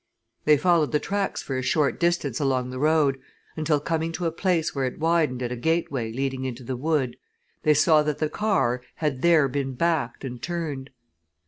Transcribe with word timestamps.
They 0.45 0.57
followed 0.57 0.93
the 0.93 0.99
tracks 0.99 1.43
for 1.43 1.55
a 1.55 1.61
short 1.61 1.99
distance 1.99 2.39
along 2.39 2.71
the 2.71 2.79
road, 2.79 3.19
until, 3.55 3.79
coming 3.79 4.11
to 4.13 4.25
a 4.25 4.31
place 4.31 4.73
where 4.73 4.85
it 4.85 4.97
widened 4.97 5.43
at 5.43 5.51
a 5.51 5.55
gateway 5.55 6.11
leading 6.11 6.43
into 6.43 6.63
the 6.63 6.75
wood, 6.75 7.17
they 7.61 7.75
saw 7.75 8.01
that 8.01 8.17
the 8.17 8.27
car 8.27 8.81
had 8.95 9.21
there 9.21 9.47
been 9.47 9.75
backed 9.75 10.25
and 10.25 10.41
turned. 10.41 10.89